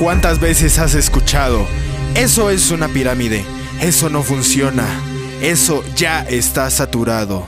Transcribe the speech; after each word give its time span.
¿Cuántas 0.00 0.40
veces 0.40 0.78
has 0.78 0.94
escuchado? 0.94 1.66
Eso 2.14 2.48
es 2.48 2.70
una 2.70 2.88
pirámide. 2.88 3.44
Eso 3.82 4.08
no 4.08 4.22
funciona. 4.22 4.86
Eso 5.42 5.84
ya 5.94 6.22
está 6.22 6.70
saturado. 6.70 7.46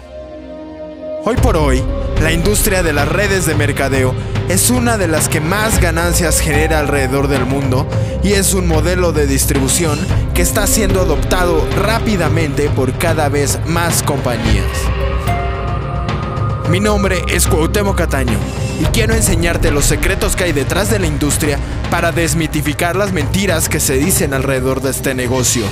Hoy 1.25 1.37
por 1.37 1.57
hoy, 1.57 1.83
la 2.21 2.31
industria 2.31 2.83
de 2.83 2.93
las 2.93 3.09
redes 3.09 3.47
de 3.47 3.55
mercadeo 3.55 4.15
es 4.51 4.69
una 4.69 4.99
de 4.99 5.09
las 5.09 5.31
que 5.31 5.41
más 5.41 5.81
ganancias 5.81 6.41
genera 6.41 6.81
alrededor 6.81 7.27
del 7.27 7.47
mundo 7.47 7.89
y 8.23 8.35
es 8.35 8.53
un 8.53 8.69
modelo 8.69 9.13
de 9.13 9.27
distribución 9.27 9.99
que 10.35 10.43
está 10.43 10.67
siendo 10.67 11.01
adoptado 11.01 11.67
rápidamente 11.81 12.69
por 12.69 12.93
cada 12.99 13.31
vez 13.31 13.61
más 13.65 14.03
compañías. 14.03 14.67
Mi 16.69 16.81
nombre 16.81 17.23
es 17.29 17.47
Cuauhtémoc 17.47 17.97
Cataño 17.97 18.62
y 18.81 18.85
quiero 18.87 19.15
enseñarte 19.15 19.71
los 19.71 19.85
secretos 19.85 20.37
que 20.37 20.45
hay 20.45 20.53
detrás 20.53 20.91
de 20.91 20.99
la 20.99 21.07
industria 21.07 21.59
para 21.91 22.13
desmitificar 22.13 22.97
las 22.97 23.13
mentiras 23.13 23.69
que 23.69 23.81
se 23.81 23.95
dicen 23.95 24.35
alrededor 24.35 24.81
de 24.81 24.91
este 24.91 25.15
negocio. 25.15 25.65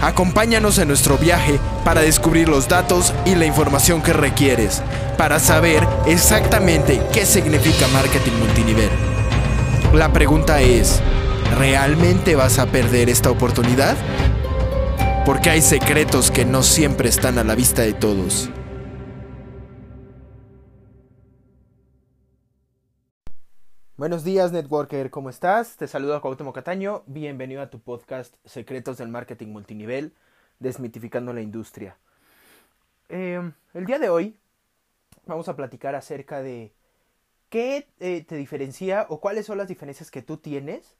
Acompáñanos 0.00 0.78
en 0.78 0.88
nuestro 0.88 1.16
viaje 1.16 1.58
para 1.84 2.02
descubrir 2.02 2.48
los 2.48 2.68
datos 2.68 3.14
y 3.24 3.34
la 3.34 3.46
información 3.46 4.02
que 4.02 4.12
requieres 4.12 4.82
para 5.16 5.38
saber 5.38 5.86
exactamente 6.06 7.00
qué 7.12 7.24
significa 7.24 7.86
marketing 7.88 8.32
multinivel. 8.38 8.90
La 9.92 10.12
pregunta 10.12 10.60
es, 10.60 11.00
¿realmente 11.56 12.34
vas 12.34 12.58
a 12.58 12.66
perder 12.66 13.08
esta 13.08 13.30
oportunidad? 13.30 13.96
Porque 15.24 15.50
hay 15.50 15.62
secretos 15.62 16.30
que 16.30 16.44
no 16.44 16.62
siempre 16.62 17.08
están 17.08 17.38
a 17.38 17.44
la 17.44 17.54
vista 17.54 17.82
de 17.82 17.92
todos. 17.92 18.50
Buenos 24.04 24.22
días, 24.22 24.52
Networker, 24.52 25.10
¿cómo 25.10 25.30
estás? 25.30 25.78
Te 25.78 25.88
saludo 25.88 26.14
a 26.14 26.20
Cuauhtémoc 26.20 26.54
Cataño. 26.54 27.04
Bienvenido 27.06 27.62
a 27.62 27.70
tu 27.70 27.80
podcast 27.80 28.36
Secretos 28.44 28.98
del 28.98 29.08
Marketing 29.08 29.46
Multinivel, 29.46 30.12
desmitificando 30.58 31.32
la 31.32 31.40
industria. 31.40 31.96
Eh, 33.08 33.40
el 33.72 33.86
día 33.86 33.98
de 33.98 34.10
hoy 34.10 34.36
vamos 35.24 35.48
a 35.48 35.56
platicar 35.56 35.94
acerca 35.94 36.42
de 36.42 36.74
qué 37.48 37.88
eh, 37.98 38.22
te 38.28 38.36
diferencia 38.36 39.06
o 39.08 39.20
cuáles 39.20 39.46
son 39.46 39.56
las 39.56 39.68
diferencias 39.68 40.10
que 40.10 40.20
tú 40.20 40.36
tienes 40.36 40.98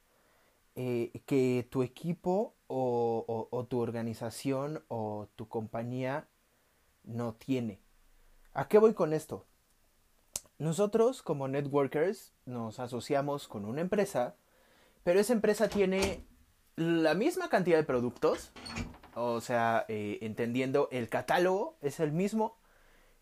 eh, 0.74 1.11
que 1.27 1.68
tu 1.68 1.83
equipo 1.83 2.55
o 2.68 3.66
tu 3.68 3.80
organización 3.80 4.83
o 4.89 5.28
tu 5.36 5.46
compañía 5.46 6.27
no 7.02 7.34
tiene. 7.34 7.80
¿A 8.55 8.66
qué 8.66 8.78
voy 8.78 8.94
con 8.94 9.12
esto? 9.12 9.44
Nosotros 10.58 11.22
como 11.22 11.48
networkers 11.48 12.33
nos 12.47 12.78
asociamos 12.78 13.48
con 13.48 13.64
una 13.64 13.80
empresa, 13.80 14.36
pero 15.02 15.19
esa 15.19 15.33
empresa 15.33 15.69
tiene 15.69 16.24
la 16.77 17.14
misma 17.14 17.48
cantidad 17.48 17.77
de 17.77 17.84
productos, 17.84 18.52
o 19.14 19.41
sea, 19.41 19.84
eh, 19.88 20.19
entendiendo 20.22 20.88
el 20.92 21.08
catálogo 21.08 21.77
es 21.83 21.98
el 21.98 22.12
mismo 22.12 22.56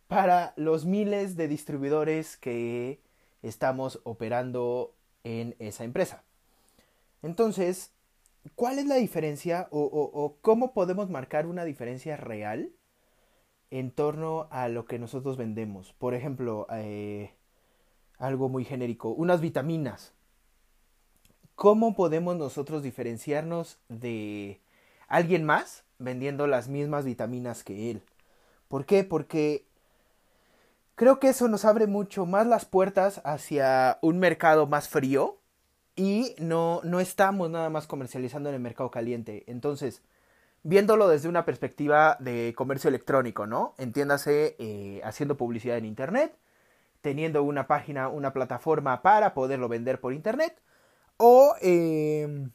para 0.09 0.53
los 0.57 0.85
miles 0.85 1.37
de 1.37 1.49
distribuidores 1.49 2.37
que 2.37 3.01
estamos 3.43 4.01
operando 4.05 4.95
en 5.25 5.57
esa 5.59 5.85
empresa. 5.85 6.25
Entonces, 7.23 7.93
¿cuál 8.57 8.79
es 8.79 8.87
la 8.87 8.97
diferencia 8.97 9.69
o, 9.71 9.81
o 9.81 10.37
cómo 10.43 10.75
podemos 10.75 11.09
marcar 11.09 11.47
una 11.47 11.65
diferencia 11.65 12.17
real 12.17 12.73
en 13.73 13.91
torno 13.91 14.49
a 14.51 14.69
lo 14.69 14.85
que 14.85 14.99
nosotros 14.99 15.39
vendemos. 15.39 15.95
Por 15.95 16.13
ejemplo, 16.13 16.67
eh, 16.71 17.33
algo 18.19 18.51
muy 18.51 18.67
genérico, 18.67 19.09
unas 19.09 19.41
vitaminas. 19.41 20.13
¿Cómo 21.55 21.95
podemos 21.95 22.37
nosotros 22.37 22.83
diferenciarnos 22.83 23.79
de 23.89 24.61
alguien 25.09 25.45
más 25.45 25.85
vendiendo 25.99 26.47
las 26.47 26.69
mismas 26.69 27.07
vitaminas 27.07 27.65
que 27.65 27.91
él? 27.91 28.03
¿Por 28.69 28.85
qué? 28.85 29.05
Porque 29.05 29.65
creo 30.95 31.19
que 31.19 31.31
eso 31.31 31.49
nos 31.49 31.65
abre 31.65 31.87
mucho 31.87 32.27
más 32.27 32.47
las 32.47 32.67
puertas 32.67 33.23
hacia 33.25 33.99
un 34.03 34.19
mercado 34.19 34.67
más 34.67 34.91
frío 34.91 35.39
y 35.97 36.35
no, 36.37 36.83
no 36.85 37.01
estamos 37.01 37.49
nada 37.49 37.71
más 37.71 37.87
comercializando 37.87 38.51
en 38.51 38.57
el 38.57 38.61
mercado 38.61 38.91
caliente. 38.91 39.45
Entonces, 39.47 40.03
viéndolo 40.63 41.09
desde 41.09 41.29
una 41.29 41.45
perspectiva 41.45 42.17
de 42.21 42.55
comercio 42.57 42.89
electrónico, 42.89 43.47
¿no? 43.47 43.75
Entiéndase 43.79 44.57
eh, 44.59 45.01
haciendo 45.05 45.37
publicidad 45.37 45.77
en 45.77 45.85
Internet, 45.85 46.37
teniendo 47.01 47.43
una 47.43 47.67
página, 47.67 48.09
una 48.09 48.33
plataforma 48.33 49.03
para 49.03 49.35
poderlo 49.35 49.69
vender 49.69 50.01
por 50.01 50.13
Internet, 50.13 50.61
o 51.17 51.55
em, 51.61 52.51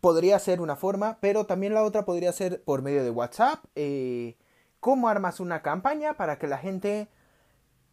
podría 0.00 0.38
ser 0.38 0.60
una 0.60 0.76
forma, 0.76 1.18
pero 1.20 1.46
también 1.46 1.74
la 1.74 1.82
otra 1.82 2.04
podría 2.04 2.32
ser 2.32 2.62
por 2.62 2.82
medio 2.82 3.02
de 3.02 3.10
WhatsApp. 3.10 3.64
Eh, 3.74 4.36
¿Cómo 4.78 5.08
armas 5.08 5.40
una 5.40 5.62
campaña 5.62 6.14
para 6.16 6.38
que 6.38 6.46
la 6.46 6.58
gente 6.58 7.08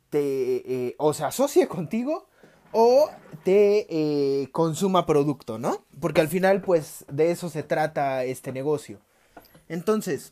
te, 0.09 0.87
eh, 0.89 0.95
o 0.99 1.13
se 1.13 1.25
asocie 1.25 1.67
contigo 1.67 2.29
o 2.71 3.09
te 3.43 3.87
eh, 3.89 4.49
consuma 4.51 5.05
producto, 5.05 5.57
¿no? 5.57 5.85
Porque 5.99 6.21
al 6.21 6.27
final, 6.27 6.61
pues, 6.61 7.05
de 7.09 7.31
eso 7.31 7.49
se 7.49 7.63
trata 7.63 8.23
este 8.23 8.51
negocio. 8.51 8.99
Entonces, 9.69 10.31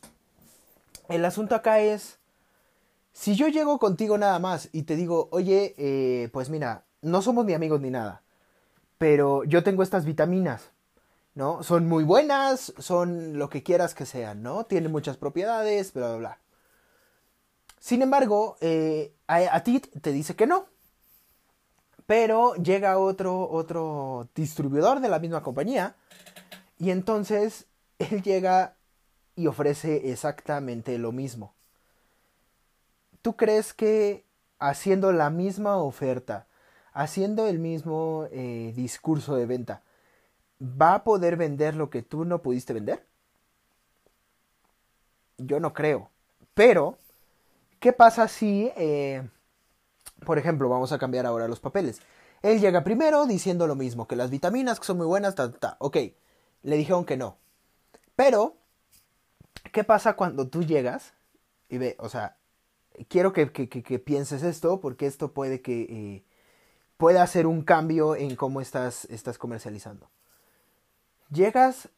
el 1.08 1.24
asunto 1.24 1.54
acá 1.54 1.80
es, 1.80 2.18
si 3.12 3.34
yo 3.34 3.48
llego 3.48 3.78
contigo 3.78 4.18
nada 4.18 4.38
más 4.38 4.68
y 4.72 4.82
te 4.82 4.96
digo, 4.96 5.28
oye, 5.30 5.74
eh, 5.78 6.28
pues 6.32 6.50
mira, 6.50 6.84
no 7.02 7.22
somos 7.22 7.46
ni 7.46 7.54
amigos 7.54 7.80
ni 7.80 7.90
nada, 7.90 8.22
pero 8.98 9.44
yo 9.44 9.62
tengo 9.62 9.82
estas 9.82 10.04
vitaminas, 10.04 10.70
¿no? 11.34 11.62
Son 11.62 11.88
muy 11.88 12.04
buenas, 12.04 12.74
son 12.78 13.38
lo 13.38 13.48
que 13.48 13.62
quieras 13.62 13.94
que 13.94 14.06
sean, 14.06 14.42
¿no? 14.42 14.64
Tienen 14.64 14.92
muchas 14.92 15.16
propiedades, 15.16 15.92
bla, 15.92 16.08
bla, 16.08 16.16
bla. 16.16 16.38
Sin 17.78 18.02
embargo, 18.02 18.56
eh, 18.60 19.14
a 19.26 19.62
ti 19.62 19.80
te 19.80 20.12
dice 20.12 20.34
que 20.34 20.46
no, 20.46 20.66
pero 22.06 22.54
llega 22.54 22.98
otro, 22.98 23.48
otro 23.50 24.28
distribuidor 24.34 25.00
de 25.00 25.08
la 25.08 25.18
misma 25.18 25.42
compañía 25.42 25.96
y 26.78 26.90
entonces 26.90 27.66
él 27.98 28.22
llega 28.22 28.76
y 29.34 29.48
ofrece 29.48 30.10
exactamente 30.10 30.98
lo 30.98 31.12
mismo. 31.12 31.54
¿Tú 33.22 33.36
crees 33.36 33.74
que 33.74 34.24
haciendo 34.58 35.12
la 35.12 35.30
misma 35.30 35.76
oferta, 35.76 36.46
haciendo 36.92 37.46
el 37.46 37.58
mismo 37.58 38.28
eh, 38.30 38.72
discurso 38.74 39.36
de 39.36 39.46
venta, 39.46 39.82
va 40.62 40.94
a 40.94 41.04
poder 41.04 41.36
vender 41.36 41.74
lo 41.74 41.90
que 41.90 42.02
tú 42.02 42.24
no 42.24 42.40
pudiste 42.40 42.72
vender? 42.72 43.04
Yo 45.38 45.60
no 45.60 45.74
creo. 45.74 46.10
Pero, 46.54 46.96
¿qué 47.80 47.92
pasa 47.92 48.28
si 48.28 48.72
eh, 48.76 49.28
por 50.24 50.38
ejemplo, 50.38 50.68
vamos 50.68 50.92
a 50.92 50.98
cambiar 50.98 51.26
ahora 51.26 51.48
los 51.48 51.60
papeles. 51.60 52.00
Él 52.42 52.60
llega 52.60 52.84
primero 52.84 53.26
diciendo 53.26 53.66
lo 53.66 53.74
mismo, 53.74 54.06
que 54.06 54.16
las 54.16 54.30
vitaminas 54.30 54.78
que 54.78 54.86
son 54.86 54.98
muy 54.98 55.06
buenas, 55.06 55.34
ta, 55.34 55.50
ta, 55.50 55.76
Ok, 55.80 55.96
le 56.62 56.76
dijeron 56.76 57.04
que 57.04 57.16
no. 57.16 57.38
Pero, 58.14 58.56
¿qué 59.72 59.84
pasa 59.84 60.14
cuando 60.14 60.48
tú 60.48 60.62
llegas 60.62 61.14
y 61.68 61.78
ve, 61.78 61.96
o 61.98 62.08
sea, 62.08 62.36
quiero 63.08 63.32
que, 63.32 63.46
pienses 64.04 64.42
esto 64.42 64.80
porque 64.80 65.06
esto 65.06 65.32
puede 65.32 65.60
que 65.60 65.82
eh, 65.82 66.24
pueda 66.96 67.22
hacer 67.22 67.46
un 67.46 67.62
cambio 67.62 68.16
en 68.16 68.36
cómo 68.36 68.60
estás, 68.60 69.04
estás 69.06 69.38
comercializando. 69.38 70.08
Llegas 71.30 71.88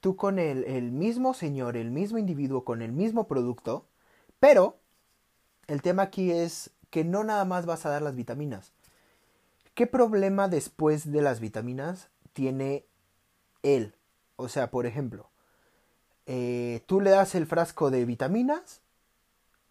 tú 0.00 0.16
con 0.16 0.38
el, 0.38 0.64
el 0.64 0.90
mismo 0.90 1.34
señor, 1.34 1.76
el 1.76 1.90
mismo 1.90 2.18
individuo, 2.18 2.64
con 2.64 2.82
el 2.82 2.92
mismo 2.92 3.28
producto, 3.28 3.86
pero 4.40 4.78
el 5.68 5.82
tema 5.82 6.02
aquí 6.02 6.30
es 6.30 6.70
que 6.96 7.04
no 7.04 7.24
nada 7.24 7.44
más 7.44 7.66
vas 7.66 7.84
a 7.84 7.90
dar 7.90 8.00
las 8.00 8.16
vitaminas. 8.16 8.72
¿Qué 9.74 9.86
problema 9.86 10.48
después 10.48 11.12
de 11.12 11.20
las 11.20 11.40
vitaminas 11.40 12.08
tiene 12.32 12.86
él? 13.62 13.94
O 14.36 14.48
sea, 14.48 14.70
por 14.70 14.86
ejemplo, 14.86 15.28
eh, 16.24 16.82
tú 16.86 17.02
le 17.02 17.10
das 17.10 17.34
el 17.34 17.44
frasco 17.44 17.90
de 17.90 18.06
vitaminas, 18.06 18.80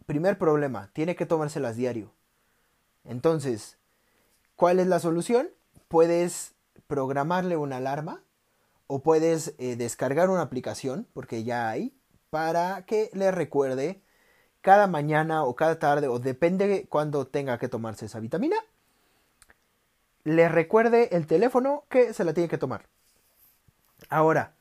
primer 0.05 0.37
problema, 0.37 0.91
tiene 0.93 1.15
que 1.15 1.25
tomárselas 1.25 1.77
diario. 1.77 2.11
Entonces, 3.05 3.79
¿cuál 4.55 4.79
es 4.79 4.85
la 4.85 4.99
solución? 4.99 5.49
Puedes 5.87 6.53
programarle 6.85 7.57
una 7.57 7.77
alarma 7.77 8.21
o 8.85 9.01
puedes 9.01 9.55
eh, 9.57 9.75
descargar 9.75 10.29
una 10.29 10.43
aplicación, 10.43 11.07
porque 11.11 11.43
ya 11.43 11.69
hay, 11.69 11.97
para 12.29 12.85
que 12.85 13.09
le 13.13 13.31
recuerde 13.31 14.03
cada 14.65 14.87
mañana 14.87 15.43
o 15.43 15.55
cada 15.55 15.77
tarde, 15.77 16.07
o 16.07 16.17
depende 16.17 16.87
cuando 16.89 17.27
tenga 17.27 17.59
que 17.59 17.69
tomarse 17.69 18.07
esa 18.07 18.19
vitamina, 18.19 18.55
le 20.23 20.49
recuerde 20.49 21.15
el 21.15 21.27
teléfono 21.27 21.83
que 21.87 22.15
se 22.15 22.23
la 22.23 22.33
tiene 22.33 22.49
que 22.49 22.57
tomar. 22.57 22.87
Ahora, 24.09 24.55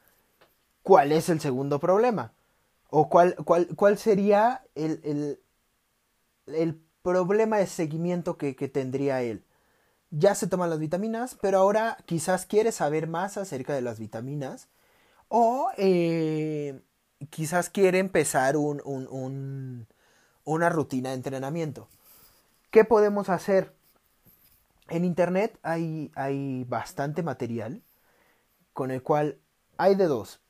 ¿cuál 0.82 1.10
es 1.10 1.30
el 1.30 1.40
segundo 1.40 1.80
problema? 1.80 2.34
¿O 2.90 3.08
cuál, 3.08 3.34
cuál, 3.46 3.68
cuál 3.76 3.96
sería 3.96 4.62
el, 4.74 5.00
el, 5.04 5.40
el, 6.54 6.80
problema 7.00 7.56
de 7.58 7.66
seguimiento 7.66 8.36
que, 8.36 8.54
que 8.56 8.68
tendría 8.68 9.22
él? 9.22 9.42
ya 10.10 10.34
se 10.34 10.46
toman 10.46 10.70
las 10.70 10.78
vitaminas, 10.78 11.36
pero 11.40 11.58
ahora 11.58 11.96
quizás 12.06 12.46
quieres 12.46 12.76
saber 12.76 13.08
más 13.08 13.36
acerca 13.36 13.74
de 13.74 13.82
las 13.82 13.98
vitaminas 13.98 14.68
o 15.28 15.70
eh, 15.76 16.80
quizás 17.30 17.70
quiere 17.70 17.98
empezar 17.98 18.56
un, 18.56 18.80
un, 18.84 19.86
una 20.44 20.68
rutina 20.68 21.10
de 21.10 21.16
entrenamiento. 21.16 21.88
¿Qué 22.70 22.84
podemos 22.84 23.28
hacer? 23.28 23.74
En 24.88 25.04
Internet 25.04 25.58
hay, 25.62 26.12
hay 26.14 26.64
bastante 26.64 27.22
material 27.22 27.82
con 28.72 28.90
el 28.90 29.02
cual 29.02 29.38
hay 29.78 29.94
de 29.94 30.06
dos. 30.06 30.40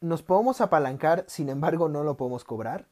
Nos 0.00 0.22
podemos 0.22 0.60
apalancar, 0.60 1.24
sin 1.28 1.48
embargo 1.48 1.88
no 1.88 2.02
lo 2.02 2.16
podemos 2.16 2.44
cobrar. 2.44 2.88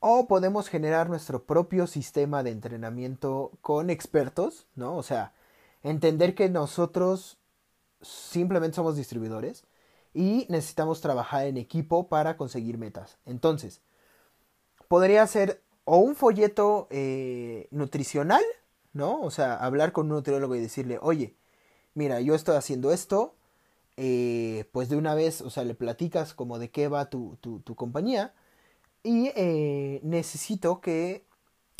O 0.00 0.26
podemos 0.26 0.68
generar 0.68 1.08
nuestro 1.08 1.44
propio 1.44 1.86
sistema 1.86 2.42
de 2.42 2.50
entrenamiento 2.50 3.52
con 3.62 3.88
expertos, 3.88 4.66
¿no? 4.74 4.96
O 4.96 5.02
sea, 5.02 5.32
entender 5.82 6.34
que 6.34 6.50
nosotros 6.50 7.38
simplemente 8.02 8.76
somos 8.76 8.96
distribuidores 8.96 9.64
y 10.12 10.46
necesitamos 10.50 11.00
trabajar 11.00 11.46
en 11.46 11.56
equipo 11.56 12.08
para 12.08 12.36
conseguir 12.36 12.76
metas. 12.76 13.18
Entonces, 13.24 13.80
podría 14.88 15.26
ser 15.26 15.62
o 15.84 15.98
un 15.98 16.16
folleto 16.16 16.88
eh, 16.90 17.68
nutricional, 17.70 18.42
¿no? 18.92 19.20
O 19.20 19.30
sea, 19.30 19.56
hablar 19.56 19.92
con 19.92 20.06
un 20.06 20.16
nutriólogo 20.16 20.54
y 20.54 20.60
decirle, 20.60 20.98
oye, 21.00 21.36
mira, 21.94 22.20
yo 22.20 22.34
estoy 22.34 22.56
haciendo 22.56 22.92
esto, 22.92 23.34
eh, 23.96 24.68
pues 24.72 24.88
de 24.88 24.96
una 24.96 25.14
vez, 25.14 25.40
o 25.40 25.50
sea, 25.50 25.64
le 25.64 25.74
platicas 25.74 26.34
como 26.34 26.58
de 26.58 26.70
qué 26.70 26.88
va 26.88 27.10
tu, 27.10 27.36
tu, 27.40 27.74
compañía 27.76 28.34
y 29.02 29.30
eh, 29.36 30.00
necesito 30.02 30.80
que 30.80 31.24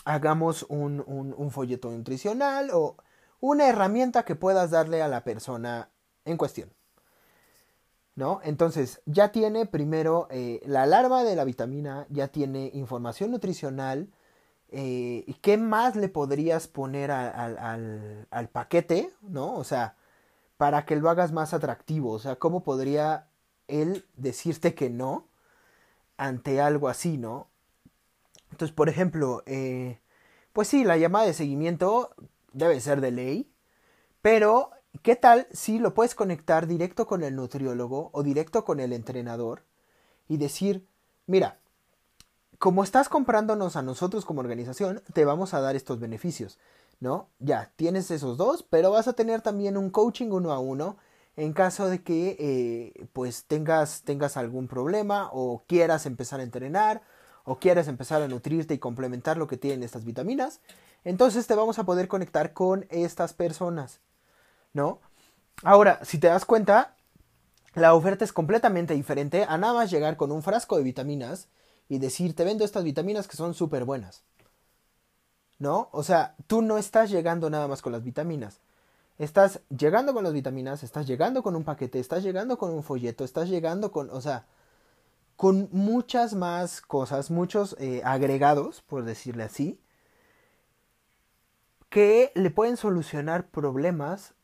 hagamos 0.05 0.65
un, 0.69 1.03
un, 1.07 1.35
un, 1.37 1.51
folleto 1.51 1.91
nutricional 1.91 2.71
o 2.73 2.97
una 3.41 3.69
herramienta 3.69 4.25
que 4.25 4.37
puedas 4.37 4.71
darle 4.71 5.03
a 5.03 5.09
la 5.09 5.25
persona 5.25 5.91
en 6.25 6.37
cuestión. 6.37 6.71
¿No? 8.17 8.41
Entonces, 8.45 9.03
ya 9.07 9.33
tiene 9.33 9.67
primero 9.67 10.29
eh, 10.31 10.61
la 10.67 10.85
alarma 10.85 11.25
de 11.25 11.35
la 11.35 11.45
vitamina, 11.45 12.07
ya 12.11 12.29
tiene 12.29 12.71
información 12.75 13.33
nutricional. 13.33 14.13
¿Y 14.77 15.35
qué 15.35 15.57
más 15.57 15.95
le 15.95 16.09
podrías 16.09 16.67
poner 16.67 17.13
al, 17.13 17.59
al, 17.59 18.27
al 18.31 18.49
paquete? 18.49 19.13
¿No? 19.23 19.55
O 19.55 19.63
sea, 19.63 19.95
para 20.57 20.85
que 20.85 20.97
lo 20.97 21.11
hagas 21.11 21.33
más 21.33 21.55
atractivo. 21.55 22.11
O 22.13 22.19
sea, 22.19 22.37
¿cómo 22.37 22.63
podría 22.65 23.29
él 23.69 24.07
decirte 24.17 24.75
que 24.75 24.91
no 24.91 25.29
ante 26.17 26.61
algo 26.61 26.89
así, 26.89 27.19
no? 27.19 27.49
Entonces, 28.51 28.75
por 28.75 28.89
ejemplo, 28.89 29.43
eh, 29.47 30.01
pues 30.53 30.69
sí, 30.69 30.85
la 30.85 30.97
llamada 30.97 31.27
de 31.27 31.35
seguimiento 31.35 32.15
debe 32.53 32.81
ser 32.81 33.01
de 33.01 33.11
ley, 33.11 33.53
pero 34.23 34.71
¿qué 35.03 35.17
tal 35.17 35.47
si 35.53 35.79
lo 35.79 35.95
puedes 35.95 36.15
conectar 36.15 36.67
directo 36.67 37.07
con 37.07 37.23
el 37.23 37.37
nutriólogo 37.37 38.11
o 38.13 38.23
directo 38.23 38.65
con 38.65 38.81
el 38.81 38.93
entrenador 38.93 39.63
y 40.29 40.37
decir, 40.37 40.87
mira, 41.27 41.59
como 42.59 42.83
estás 42.83 43.09
comprándonos 43.09 43.77
a 43.77 43.83
nosotros 43.83 44.25
como 44.25 44.41
organización, 44.41 45.03
te 45.13 45.25
vamos 45.25 45.55
a 45.55 45.61
dar 45.61 45.77
estos 45.77 46.01
beneficios. 46.01 46.59
¿no? 47.01 47.29
Ya, 47.39 47.73
tienes 47.77 48.11
esos 48.11 48.37
dos, 48.37 48.63
pero 48.63 48.91
vas 48.91 49.09
a 49.09 49.13
tener 49.13 49.43
también 49.43 49.77
un 49.77 49.91
coaching 49.91 50.31
uno 50.31 50.53
a 50.53 50.59
uno 50.59 50.97
en 51.37 51.53
caso 51.53 51.89
de 51.89 52.03
que 52.03 52.37
eh, 52.39 53.07
pues 53.13 53.45
tengas, 53.45 54.03
tengas 54.03 54.37
algún 54.37 54.69
problema 54.69 55.29
o 55.33 55.65
quieras 55.67 56.07
empezar 56.07 56.41
a 56.41 56.45
entrenar 56.45 57.03
o 57.45 57.59
quieras 57.59 57.89
empezar 57.89 58.23
a 58.23 58.29
nutrirte 58.29 58.75
y 58.75 58.79
complementar 58.79 59.37
lo 59.37 59.47
que 59.47 59.57
tienen 59.59 59.83
estas 59.83 60.05
vitaminas, 60.05 60.61
entonces 61.05 61.47
te 61.47 61.55
vamos 61.55 61.79
a 61.79 61.85
poder 61.85 62.09
conectar 62.09 62.55
con 62.55 62.87
estas 62.89 63.35
personas, 63.35 64.01
¿no? 64.75 65.01
Ahora, 65.63 66.05
si 66.05 66.19
te 66.19 66.27
das 66.27 66.45
cuenta, 66.45 66.95
la 67.75 67.95
oferta 67.95 68.25
es 68.25 68.33
completamente 68.35 68.93
diferente 68.93 69.47
a 69.49 69.57
nada 69.57 69.73
más 69.73 69.91
llegar 69.91 70.19
con 70.19 70.31
un 70.31 70.43
frasco 70.43 70.77
de 70.77 70.83
vitaminas 70.83 71.49
y 71.89 71.99
decir, 71.99 72.37
te 72.37 72.45
vendo 72.45 72.65
estas 72.65 72.85
vitaminas 72.85 73.27
que 73.27 73.37
son 73.37 73.55
súper 73.55 73.85
buenas. 73.85 74.25
¿no? 75.59 75.89
O 75.93 76.03
sea, 76.03 76.35
tú 76.47 76.63
no 76.63 76.79
estás 76.79 77.11
llegando 77.11 77.51
nada 77.51 77.69
más 77.69 77.83
con 77.83 77.93
las 77.93 78.03
vitaminas. 78.03 78.61
Estás 79.19 79.61
llegando 79.69 80.13
con 80.13 80.25
las 80.25 80.33
vitaminas, 80.33 80.83
estás 80.83 81.07
llegando 81.07 81.43
con 81.43 81.55
un 81.55 81.65
paquete, 81.65 82.01
estás 82.01 82.23
llegando 82.23 82.59
con 82.59 82.71
un 82.73 82.83
folleto, 82.83 83.25
estás 83.25 83.49
llegando 83.49 83.93
con, 83.93 84.11
o 84.11 84.21
sea, 84.21 84.47
con 85.37 85.69
muchas 85.73 86.35
más 86.35 86.81
cosas, 86.81 87.31
muchos 87.31 87.77
eh, 87.79 88.03
agregados, 88.05 88.83
por 88.83 89.05
decirle 89.05 89.45
así, 89.45 89.81
que 91.89 92.33
le 92.35 92.51
pueden 92.51 92.77
solucionar 92.77 93.49
problemas 93.49 94.35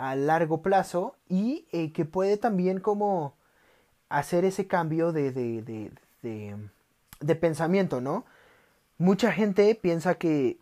a 0.00 0.16
largo 0.16 0.62
plazo 0.62 1.14
y 1.28 1.66
eh, 1.72 1.92
que 1.92 2.06
puede 2.06 2.38
también 2.38 2.80
como 2.80 3.34
hacer 4.08 4.46
ese 4.46 4.66
cambio 4.66 5.12
de, 5.12 5.30
de, 5.30 5.62
de, 6.22 6.56
de, 7.20 7.36
pensamiento, 7.36 8.00
¿no? 8.00 8.24
Mucha 8.96 9.30
gente 9.30 9.74
piensa 9.74 10.14
que 10.14 10.58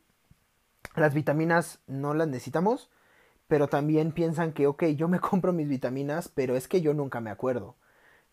las 0.96 1.14
vitaminas 1.14 1.78
no 1.86 2.14
las 2.14 2.26
necesitamos, 2.26 2.90
pero 3.46 3.68
también 3.68 4.10
piensan 4.10 4.52
que, 4.52 4.66
ok, 4.66 4.84
yo 4.96 5.06
me 5.06 5.20
compro 5.20 5.52
mis 5.52 5.68
vitaminas, 5.68 6.28
pero 6.28 6.56
es 6.56 6.66
que 6.66 6.80
yo 6.80 6.92
nunca 6.92 7.20
me 7.20 7.30
acuerdo, 7.30 7.76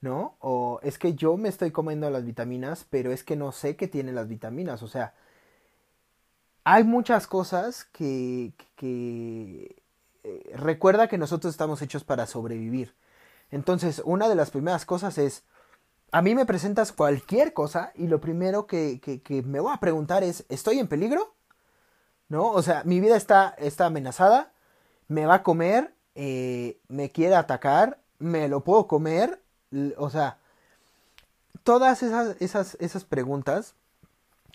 ¿no? 0.01 0.35
O 0.39 0.79
es 0.81 0.97
que 0.97 1.13
yo 1.13 1.37
me 1.37 1.49
estoy 1.49 1.69
comiendo 1.69 2.09
las 2.09 2.25
vitaminas, 2.25 2.87
pero 2.89 3.11
es 3.11 3.23
que 3.23 3.35
no 3.35 3.51
sé 3.51 3.75
qué 3.75 3.87
tienen 3.87 4.15
las 4.15 4.27
vitaminas, 4.27 4.81
o 4.81 4.87
sea, 4.87 5.13
hay 6.63 6.83
muchas 6.83 7.27
cosas 7.27 7.85
que, 7.85 8.53
que 8.75 9.84
eh, 10.25 10.55
recuerda 10.55 11.07
que 11.07 11.17
nosotros 11.17 11.53
estamos 11.53 11.81
hechos 11.81 12.03
para 12.03 12.25
sobrevivir. 12.25 12.95
Entonces, 13.51 14.01
una 14.05 14.27
de 14.27 14.35
las 14.35 14.51
primeras 14.51 14.85
cosas 14.85 15.17
es, 15.17 15.43
a 16.11 16.21
mí 16.21 16.35
me 16.35 16.45
presentas 16.45 16.91
cualquier 16.91 17.53
cosa 17.53 17.91
y 17.95 18.07
lo 18.07 18.19
primero 18.19 18.67
que, 18.67 18.99
me 19.45 19.59
voy 19.59 19.73
a 19.73 19.79
preguntar 19.79 20.23
es, 20.23 20.45
¿estoy 20.49 20.79
en 20.79 20.87
peligro? 20.87 21.35
¿No? 22.27 22.49
O 22.49 22.61
sea, 22.61 22.83
mi 22.85 22.99
vida 22.99 23.15
está, 23.15 23.55
está 23.57 23.85
amenazada, 23.85 24.51
me 25.07 25.25
va 25.25 25.35
a 25.35 25.43
comer, 25.43 25.93
eh, 26.15 26.79
me 26.87 27.11
quiere 27.11 27.35
atacar, 27.35 27.99
me 28.17 28.47
lo 28.47 28.63
puedo 28.63 28.87
comer, 28.87 29.41
o 29.97 30.09
sea, 30.09 30.39
todas 31.63 32.01
esas, 32.01 32.35
esas, 32.39 32.77
esas 32.79 33.03
preguntas 33.03 33.75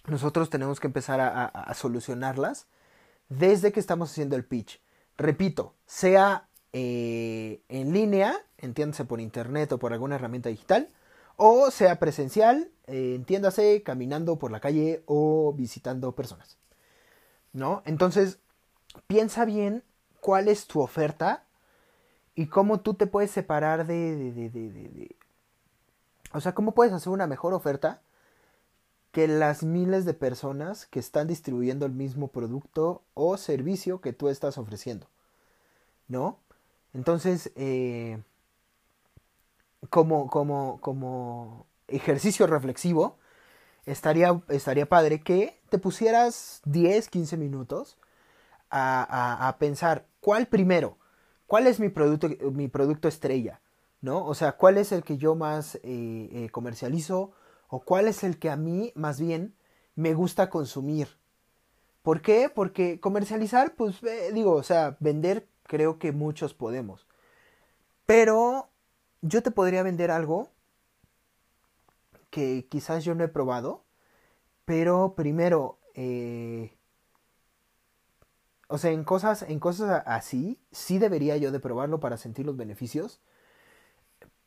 nosotros 0.06 0.50
tenemos 0.50 0.80
que 0.80 0.86
empezar 0.86 1.20
a, 1.20 1.74
solucionarlas 1.74 2.66
desde 3.28 3.72
que 3.72 3.80
estamos 3.80 4.10
haciendo 4.10 4.36
el 4.36 4.44
pitch. 4.44 4.80
Repito, 5.20 5.74
sea 5.84 6.48
eh, 6.72 7.60
en 7.68 7.92
línea, 7.92 8.38
entiéndase 8.56 9.04
por 9.04 9.20
internet 9.20 9.70
o 9.70 9.78
por 9.78 9.92
alguna 9.92 10.14
herramienta 10.14 10.48
digital, 10.48 10.88
o 11.36 11.70
sea 11.70 11.98
presencial, 11.98 12.70
eh, 12.86 13.16
entiéndase, 13.16 13.82
caminando 13.82 14.38
por 14.38 14.50
la 14.50 14.60
calle 14.60 15.02
o 15.04 15.52
visitando 15.52 16.12
personas. 16.12 16.56
¿No? 17.52 17.82
Entonces, 17.84 18.38
piensa 19.08 19.44
bien 19.44 19.84
cuál 20.20 20.48
es 20.48 20.66
tu 20.66 20.80
oferta 20.80 21.44
y 22.34 22.46
cómo 22.46 22.80
tú 22.80 22.94
te 22.94 23.06
puedes 23.06 23.30
separar 23.30 23.86
de, 23.86 24.16
de, 24.16 24.32
de, 24.32 24.70
de, 24.70 25.16
O 26.32 26.40
sea, 26.40 26.54
cómo 26.54 26.72
puedes 26.72 26.94
hacer 26.94 27.12
una 27.12 27.26
mejor 27.26 27.52
oferta 27.52 28.00
que 29.12 29.26
las 29.28 29.62
miles 29.62 30.04
de 30.04 30.14
personas 30.14 30.86
que 30.86 31.00
están 31.00 31.26
distribuyendo 31.26 31.86
el 31.86 31.92
mismo 31.92 32.28
producto 32.28 33.02
o 33.14 33.36
servicio 33.36 34.00
que 34.00 34.12
tú 34.12 34.28
estás 34.28 34.58
ofreciendo. 34.58 35.08
¿No? 36.08 36.38
Entonces, 36.92 37.52
eh, 37.54 38.20
como, 39.88 40.28
como, 40.28 40.80
como 40.80 41.66
ejercicio 41.88 42.46
reflexivo, 42.46 43.18
estaría, 43.86 44.42
estaría 44.48 44.88
padre 44.88 45.22
que 45.22 45.60
te 45.68 45.78
pusieras 45.78 46.60
10, 46.64 47.08
15 47.08 47.36
minutos 47.36 47.96
a, 48.70 49.48
a, 49.48 49.58
pensar 49.58 50.06
cuál 50.20 50.46
primero, 50.46 50.96
cuál 51.46 51.66
es 51.66 51.80
mi 51.80 51.88
producto, 51.88 52.28
mi 52.52 52.68
producto 52.68 53.08
estrella, 53.08 53.60
¿no? 54.00 54.24
O 54.24 54.34
sea, 54.34 54.52
cuál 54.52 54.78
es 54.78 54.92
el 54.92 55.02
que 55.02 55.16
yo 55.16 55.34
más 55.34 55.76
eh, 55.76 55.80
eh, 55.82 56.48
comercializo 56.52 57.32
o 57.70 57.80
cuál 57.80 58.08
es 58.08 58.24
el 58.24 58.38
que 58.38 58.50
a 58.50 58.56
mí 58.56 58.92
más 58.94 59.20
bien 59.20 59.54
me 59.94 60.12
gusta 60.12 60.50
consumir. 60.50 61.08
¿Por 62.02 62.20
qué? 62.20 62.50
Porque 62.52 63.00
comercializar, 63.00 63.74
pues 63.74 64.02
eh, 64.02 64.32
digo, 64.32 64.52
o 64.52 64.62
sea, 64.62 64.96
vender 65.00 65.46
creo 65.64 65.98
que 65.98 66.12
muchos 66.12 66.52
podemos. 66.52 67.06
Pero 68.06 68.68
yo 69.22 69.42
te 69.42 69.50
podría 69.52 69.82
vender 69.82 70.10
algo 70.10 70.50
que 72.30 72.66
quizás 72.68 73.04
yo 73.04 73.14
no 73.14 73.24
he 73.24 73.28
probado, 73.28 73.84
pero 74.64 75.14
primero, 75.14 75.78
eh, 75.94 76.76
o 78.68 78.78
sea, 78.78 78.90
en 78.90 79.04
cosas, 79.04 79.42
en 79.42 79.60
cosas 79.60 80.02
así, 80.06 80.60
sí 80.72 80.98
debería 80.98 81.36
yo 81.36 81.52
de 81.52 81.60
probarlo 81.60 82.00
para 82.00 82.16
sentir 82.16 82.46
los 82.46 82.56
beneficios, 82.56 83.20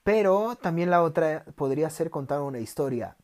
pero 0.03 0.55
también 0.57 0.89
la 0.89 1.03
otra 1.03 1.45
podría 1.55 1.89
ser 1.89 2.09
contar 2.09 2.41
una 2.41 2.59
historia, 2.59 3.17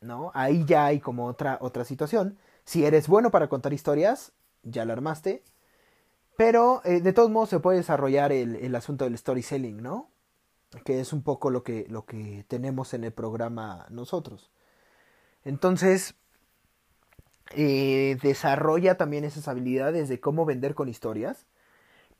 ¿no? 0.00 0.30
Ahí 0.34 0.64
ya 0.66 0.86
hay 0.86 1.00
como 1.00 1.26
otra, 1.26 1.58
otra 1.60 1.84
situación. 1.84 2.38
Si 2.64 2.84
eres 2.84 3.08
bueno 3.08 3.30
para 3.30 3.48
contar 3.48 3.72
historias, 3.72 4.32
ya 4.62 4.84
lo 4.84 4.92
armaste, 4.92 5.44
Pero 6.36 6.82
eh, 6.84 7.00
de 7.00 7.12
todos 7.12 7.30
modos 7.30 7.50
se 7.50 7.60
puede 7.60 7.78
desarrollar 7.78 8.32
el, 8.32 8.56
el 8.56 8.74
asunto 8.76 9.04
del 9.04 9.18
storytelling, 9.18 9.82
¿no? 9.82 10.10
Que 10.84 11.00
es 11.00 11.12
un 11.12 11.22
poco 11.22 11.50
lo 11.50 11.62
que, 11.64 11.86
lo 11.88 12.06
que 12.06 12.44
tenemos 12.48 12.94
en 12.94 13.04
el 13.04 13.12
programa 13.12 13.86
nosotros. 13.90 14.50
Entonces, 15.44 16.14
eh, 17.54 18.18
desarrolla 18.22 18.96
también 18.96 19.24
esas 19.24 19.48
habilidades 19.48 20.08
de 20.08 20.20
cómo 20.20 20.44
vender 20.44 20.74
con 20.74 20.88
historias, 20.88 21.46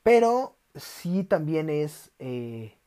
pero 0.03 0.57
sí 0.75 1.23
también 1.23 1.69
es, 1.69 2.11
eh, 2.19 2.78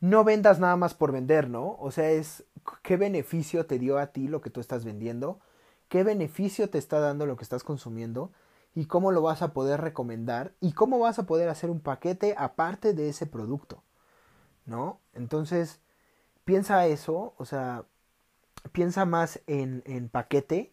no 0.00 0.24
vendas 0.24 0.60
nada 0.60 0.76
más 0.76 0.94
por 0.94 1.12
vender, 1.12 1.48
¿no? 1.48 1.76
O 1.80 1.90
sea, 1.90 2.10
es 2.10 2.44
qué 2.82 2.96
beneficio 2.96 3.66
te 3.66 3.78
dio 3.78 3.98
a 3.98 4.08
ti 4.08 4.28
lo 4.28 4.40
que 4.40 4.50
tú 4.50 4.60
estás 4.60 4.84
vendiendo, 4.84 5.40
qué 5.88 6.04
beneficio 6.04 6.70
te 6.70 6.78
está 6.78 7.00
dando 7.00 7.26
lo 7.26 7.36
que 7.36 7.44
estás 7.44 7.64
consumiendo 7.64 8.32
y 8.74 8.86
cómo 8.86 9.10
lo 9.12 9.22
vas 9.22 9.42
a 9.42 9.52
poder 9.52 9.80
recomendar 9.80 10.52
y 10.60 10.72
cómo 10.72 10.98
vas 10.98 11.18
a 11.18 11.26
poder 11.26 11.48
hacer 11.48 11.70
un 11.70 11.80
paquete 11.80 12.34
aparte 12.38 12.92
de 12.92 13.08
ese 13.08 13.26
producto, 13.26 13.82
¿no? 14.66 15.00
Entonces, 15.14 15.80
piensa 16.44 16.86
eso, 16.86 17.34
o 17.38 17.44
sea, 17.44 17.84
piensa 18.72 19.04
más 19.04 19.40
en, 19.46 19.82
en 19.86 20.08
paquete. 20.08 20.72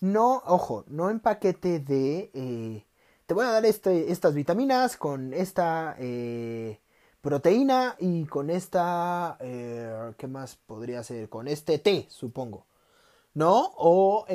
No, 0.00 0.42
ojo, 0.46 0.84
no 0.88 1.10
en 1.10 1.20
paquete 1.20 1.80
de... 1.80 2.30
Eh, 2.34 2.86
te 3.26 3.34
voy 3.34 3.44
a 3.46 3.50
dar 3.50 3.64
este, 3.64 4.12
estas 4.12 4.34
vitaminas 4.34 4.96
con 4.96 5.32
esta 5.32 5.96
eh, 5.98 6.80
proteína 7.28 7.96
y 7.98 8.24
con 8.26 8.50
esta... 8.50 9.36
Eh, 9.40 10.12
¿Qué 10.16 10.28
más 10.28 10.54
podría 10.56 11.02
ser? 11.02 11.28
Con 11.28 11.48
este 11.48 11.78
té, 11.78 12.06
supongo. 12.08 12.66
¿No? 13.34 13.72
O... 13.76 14.26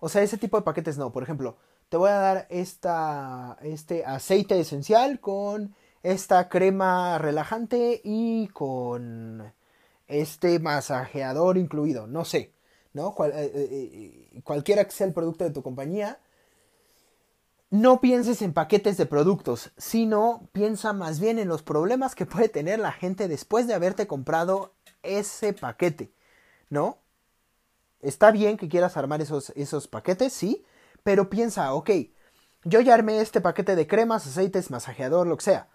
o 0.00 0.08
sea, 0.08 0.22
ese 0.22 0.36
tipo 0.36 0.56
de 0.56 0.64
paquetes 0.64 0.98
no. 0.98 1.12
Por 1.12 1.22
ejemplo, 1.22 1.56
te 1.88 1.96
voy 1.96 2.10
a 2.10 2.14
dar 2.14 2.46
esta, 2.50 3.56
este 3.62 4.04
aceite 4.04 4.58
esencial 4.58 5.20
con 5.20 5.74
esta 6.02 6.48
crema 6.48 7.18
relajante 7.18 8.00
y 8.02 8.48
con 8.48 9.52
este 10.08 10.58
masajeador 10.58 11.56
incluido. 11.56 12.06
No 12.08 12.24
sé. 12.24 12.52
¿no? 12.92 13.14
Eh, 13.24 13.30
eh, 13.34 14.28
eh, 14.34 14.40
cualquiera 14.42 14.84
que 14.84 14.90
sea 14.90 15.06
el 15.06 15.12
producto 15.12 15.44
de 15.44 15.50
tu 15.50 15.62
compañía, 15.62 16.18
no 17.72 18.00
pienses 18.00 18.40
en 18.42 18.52
paquetes 18.52 18.96
de 18.96 19.06
productos, 19.06 19.72
sino 19.76 20.48
piensa 20.52 20.92
más 20.92 21.18
bien 21.18 21.40
en 21.40 21.48
los 21.48 21.64
problemas 21.64 22.14
que 22.14 22.26
puede 22.26 22.48
tener 22.48 22.78
la 22.78 22.92
gente 22.92 23.26
después 23.26 23.66
de 23.66 23.74
haberte 23.74 24.06
comprado 24.06 24.74
ese 25.02 25.52
paquete, 25.52 26.12
¿no? 26.70 26.98
Está 28.00 28.30
bien 28.30 28.56
que 28.56 28.68
quieras 28.68 28.96
armar 28.96 29.20
esos, 29.20 29.50
esos 29.56 29.88
paquetes, 29.88 30.32
sí, 30.32 30.64
pero 31.02 31.28
piensa, 31.28 31.74
ok, 31.74 31.90
yo 32.62 32.80
ya 32.80 32.94
armé 32.94 33.20
este 33.20 33.40
paquete 33.40 33.74
de 33.74 33.88
cremas, 33.88 34.26
aceites, 34.26 34.70
masajeador, 34.70 35.26
lo 35.26 35.36
que 35.36 35.44
sea. 35.44 35.68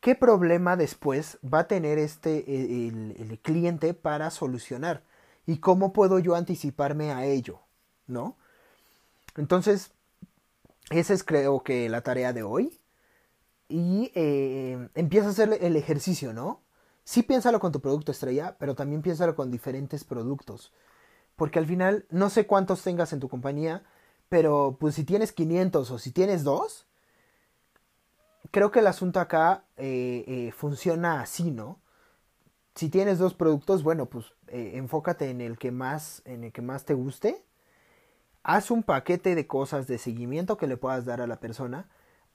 ¿Qué 0.00 0.14
problema 0.14 0.76
después 0.76 1.38
va 1.42 1.60
a 1.60 1.68
tener 1.68 1.98
este 1.98 2.44
el 2.56 3.38
cliente 3.42 3.94
para 3.94 4.30
solucionar? 4.30 5.02
y 5.50 5.58
cómo 5.58 5.92
puedo 5.92 6.20
yo 6.20 6.36
anticiparme 6.36 7.10
a 7.12 7.24
ello, 7.24 7.60
¿no? 8.06 8.36
Entonces, 9.36 9.92
esa 10.90 11.14
es 11.14 11.24
creo 11.24 11.62
que 11.62 11.88
la 11.88 12.02
tarea 12.02 12.32
de 12.32 12.42
hoy. 12.42 12.80
Y 13.68 14.10
eh, 14.14 14.88
empieza 14.94 15.28
a 15.28 15.30
hacer 15.30 15.58
el 15.60 15.76
ejercicio, 15.76 16.32
¿no? 16.32 16.62
Sí 17.04 17.22
piénsalo 17.22 17.60
con 17.60 17.72
tu 17.72 17.80
producto 17.80 18.12
estrella, 18.12 18.56
pero 18.58 18.74
también 18.74 19.00
piénsalo 19.00 19.36
con 19.36 19.50
diferentes 19.50 20.04
productos. 20.04 20.72
Porque 21.36 21.58
al 21.60 21.66
final, 21.66 22.06
no 22.10 22.30
sé 22.30 22.46
cuántos 22.46 22.82
tengas 22.82 23.12
en 23.12 23.20
tu 23.20 23.28
compañía, 23.28 23.84
pero 24.28 24.76
pues 24.78 24.96
si 24.96 25.04
tienes 25.04 25.32
500 25.32 25.90
o 25.90 25.98
si 25.98 26.10
tienes 26.12 26.44
dos, 26.44 26.86
creo 28.50 28.70
que 28.72 28.80
el 28.80 28.88
asunto 28.88 29.20
acá 29.20 29.64
eh, 29.76 30.24
eh, 30.26 30.52
funciona 30.52 31.20
así, 31.22 31.50
¿no? 31.50 31.80
si 32.74 32.88
tienes 32.88 33.18
dos 33.18 33.34
productos, 33.34 33.82
bueno, 33.82 34.06
pues 34.06 34.32
enfócate 34.46 35.28
en 35.28 35.40
el 35.42 35.58
que 35.58 35.70
más, 35.70 36.22
en 36.24 36.44
el 36.44 36.52
que 36.52 36.62
más 36.62 36.84
te 36.84 36.94
guste. 36.94 37.44
Haz 38.42 38.70
un 38.70 38.82
paquete 38.82 39.34
de 39.34 39.46
cosas 39.46 39.86
de 39.86 39.98
seguimiento 39.98 40.56
que 40.56 40.66
le 40.66 40.76
puedas 40.76 41.04
dar 41.04 41.20
a 41.20 41.26
la 41.26 41.40
persona 41.40 41.88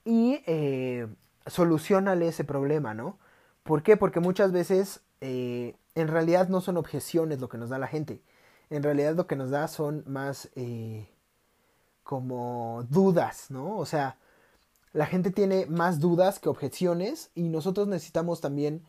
y 0.04 0.40
eh, 0.46 1.08
solucionale 1.46 2.28
ese 2.28 2.44
problema, 2.44 2.94
¿no? 2.94 3.18
¿Por 3.64 3.82
qué? 3.82 3.96
Porque 3.96 4.20
muchas 4.20 4.52
veces 4.52 5.00
eh, 5.20 5.74
en 5.94 6.08
realidad 6.08 6.48
no 6.48 6.60
son 6.60 6.76
objeciones 6.76 7.40
lo 7.40 7.48
que 7.48 7.58
nos 7.58 7.70
da 7.70 7.78
la 7.78 7.88
gente. 7.88 8.22
En 8.70 8.82
realidad 8.82 9.16
lo 9.16 9.26
que 9.26 9.36
nos 9.36 9.50
da 9.50 9.66
son 9.68 10.04
más 10.06 10.50
eh, 10.54 11.08
como 12.04 12.84
dudas, 12.88 13.50
¿no? 13.50 13.76
O 13.76 13.86
sea, 13.86 14.18
la 14.92 15.06
gente 15.06 15.30
tiene 15.30 15.66
más 15.66 16.00
dudas 16.00 16.38
que 16.38 16.48
objeciones 16.48 17.30
y 17.34 17.48
nosotros 17.48 17.88
necesitamos 17.88 18.40
también 18.40 18.84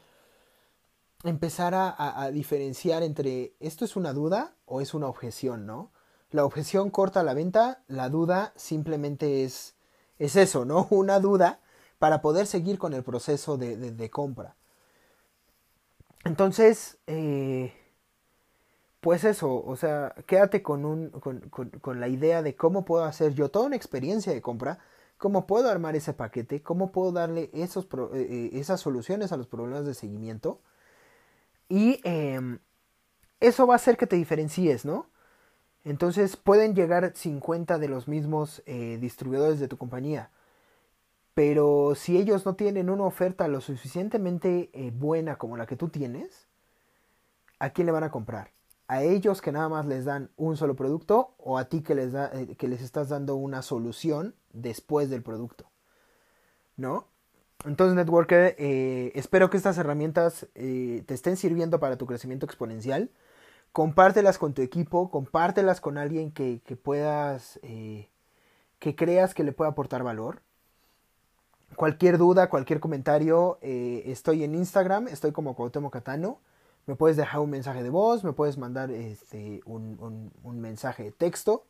empezar 1.24 1.74
a, 1.76 2.30
diferenciar 2.32 3.04
entre 3.04 3.54
esto 3.60 3.84
es 3.86 3.96
una 3.96 4.14
duda 4.14 4.54
o 4.66 4.82
es 4.82 4.94
una 4.94 5.08
objeción, 5.08 5.66
¿no? 5.66 5.92
La 6.32 6.46
objeción 6.46 6.90
corta 6.90 7.24
la 7.24 7.34
venta, 7.34 7.84
la 7.88 8.10
duda 8.10 8.54
simplemente 8.56 9.44
es, 9.44 9.76
es 10.20 10.36
eso, 10.36 10.66
¿no? 10.66 10.88
Una 10.92 11.20
duda 11.20 11.60
para 12.00 12.22
poder 12.22 12.48
seguir 12.48 12.78
con 12.78 12.94
el 12.94 13.04
proceso 13.04 13.58
de, 13.58 14.10
compra. 14.12 14.56
Entonces, 16.26 16.98
eh, 17.08 17.74
pues 19.00 19.24
eso, 19.24 19.64
o 19.66 19.76
sea, 19.76 20.14
quédate 20.26 20.62
con, 20.62 20.86
un, 20.86 21.10
con, 21.10 21.40
con, 21.50 22.00
la 22.00 22.08
idea 22.08 22.42
de 22.42 22.56
cómo 22.56 22.86
puedo 22.86 23.06
hacer 23.06 23.34
yo 23.34 23.50
toda 23.50 23.68
una 23.68 23.76
experiencia 23.76 24.34
de 24.34 24.42
compra, 24.42 24.80
cómo 25.18 25.48
puedo 25.48 25.70
armar 25.70 25.96
ese 25.96 26.14
paquete, 26.14 26.62
cómo 26.62 26.92
puedo 26.92 27.12
darle 27.12 27.50
esos, 27.54 27.86
eh, 27.86 28.10
eh, 28.14 28.50
esas 28.54 28.82
soluciones 28.82 29.32
a 29.32 29.38
los 29.38 29.48
problemas 29.48 29.86
de 29.86 29.94
seguimiento 29.94 30.60
y 31.70 32.00
em, 32.04 32.60
eso 33.40 33.68
va 33.68 33.74
a 33.76 33.78
hacer 33.78 33.98
que 33.98 34.08
te 34.08 34.16
diferencies, 34.16 34.86
¿no? 34.86 35.08
Entonces 35.88 36.36
pueden 36.36 36.76
llegar 36.76 37.14
50 37.16 37.80
de 37.80 37.88
los 37.88 38.10
mismos 38.10 38.62
eh, 38.66 38.98
distribuidores 39.00 39.58
de 39.62 39.70
tu 39.70 39.78
compañía. 39.78 40.32
Pero 41.34 41.94
si 41.96 42.18
ellos 42.18 42.46
no 42.46 42.56
tienen 42.56 42.90
una 42.90 43.06
oferta 43.06 43.48
lo 43.48 43.62
suficientemente 43.62 44.70
eh, 44.74 44.92
buena 44.94 45.38
como 45.38 45.56
la 45.56 45.66
que 45.66 45.78
tú 45.78 45.88
tienes, 45.88 46.50
¿a 47.60 47.70
quién 47.70 47.86
le 47.86 47.94
van 47.94 48.04
a 48.04 48.12
comprar? 48.12 48.52
¿A 48.90 49.02
ellos 49.02 49.42
que 49.42 49.54
nada 49.54 49.70
más 49.70 49.86
les 49.86 50.04
dan 50.04 50.30
un 50.36 50.58
solo 50.58 50.76
producto 50.76 51.36
o 51.38 51.58
a 51.58 51.70
ti 51.70 51.82
que 51.82 51.96
les, 51.96 52.14
eh, 52.14 52.56
que 52.58 52.68
les 52.68 52.82
estás 52.82 53.08
dando 53.08 53.38
una 53.38 53.62
solución 53.62 54.36
después 54.52 55.10
del 55.10 55.24
producto? 55.24 55.72
¿No? 56.76 57.08
Entonces, 57.64 57.96
Networker, 57.96 58.56
espero 59.16 59.50
que 59.50 59.58
estas 59.58 59.78
herramientas 59.78 60.48
te 60.54 61.14
estén 61.14 61.38
sirviendo 61.38 61.80
para 61.80 61.98
tu 61.98 62.06
crecimiento 62.06 62.46
exponencial. 62.46 63.10
Compártelas 63.78 64.40
con 64.40 64.56
tu 64.56 64.64
equipo, 64.64 65.12
compártelas 65.12 65.82
con 65.82 66.00
alguien 66.00 66.32
que, 66.32 66.60
puedas, 66.82 67.60
eh, 67.62 68.10
que 68.80 68.96
creas 68.96 69.36
que 69.36 69.44
le 69.44 69.52
pueda 69.52 69.70
aportar 69.70 70.02
valor. 70.02 70.42
Cualquier 71.76 72.18
duda, 72.18 72.50
cualquier 72.50 72.80
comentario, 72.80 73.60
estoy 73.62 74.44
en 74.44 74.56
Instagram, 74.56 75.08
estoy 75.10 75.32
como 75.32 75.56
Cuauhtémoc 75.56 75.94
Catano. 75.94 76.40
Me 76.88 76.96
puedes 76.96 77.18
dejar 77.18 77.40
un 77.40 77.52
mensaje 77.52 77.84
de 77.84 77.92
voz, 77.92 78.24
me 78.24 78.34
puedes 78.34 78.58
mandar 78.58 78.90
este, 78.90 79.62
un, 79.68 80.32
mensaje 80.44 81.04
de 81.04 81.12
texto. 81.12 81.68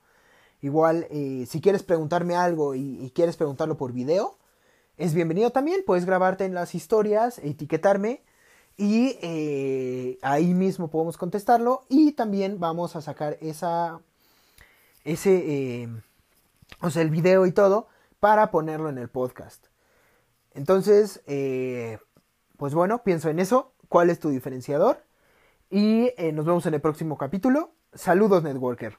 Igual, 0.62 1.08
si 1.12 1.60
quieres 1.60 1.84
preguntarme 1.84 2.38
algo 2.38 2.74
y 2.74 3.12
quieres 3.14 3.36
preguntarlo 3.36 3.76
por 3.76 3.92
video, 3.92 4.38
es 4.96 5.14
bienvenido 5.14 5.50
también. 5.50 5.84
Puedes 5.86 6.06
grabarte 6.06 6.46
en 6.46 6.54
las 6.54 6.74
historias, 6.74 7.38
etiquetarme 7.40 8.24
y 8.78 9.18
eh, 9.22 10.20
ahí 10.22 10.54
mismo 10.54 10.90
podemos 10.90 11.18
contestarlo. 11.18 11.84
Y 11.90 12.14
también 12.14 12.60
vamos 12.60 12.96
a 12.96 13.02
sacar 13.02 13.38
esa, 13.42 14.00
ese, 15.04 15.84
eh, 15.84 15.90
o 16.82 16.90
sea, 16.92 17.02
el 17.02 17.10
video 17.10 17.46
y 17.48 17.52
todo 17.52 17.88
para 18.20 18.52
ponerlo 18.52 18.90
en 18.90 19.00
el 19.00 19.10
podcast. 19.10 19.66
Entonces, 20.54 21.22
eh, 21.28 21.98
pues 22.58 22.74
bueno, 22.74 23.04
pienso 23.04 23.30
en 23.30 23.40
eso. 23.40 23.74
¿Cuál 23.90 24.10
es 24.10 24.20
tu 24.20 24.30
diferenciador? 24.30 25.04
Y 25.70 26.12
nos 26.34 26.46
vemos 26.46 26.66
en 26.66 26.74
el 26.76 26.82
próximo 26.82 27.18
capítulo. 27.18 27.72
Saludos, 27.94 28.44
Networker. 28.44 28.98